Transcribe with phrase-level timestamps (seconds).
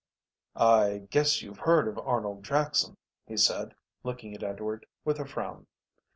[0.55, 5.67] "I guess you've heard of Arnold Jackson," he said, looking at Edward with a frown.